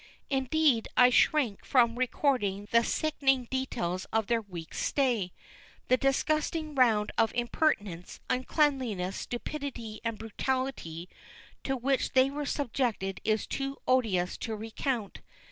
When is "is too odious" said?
13.23-14.37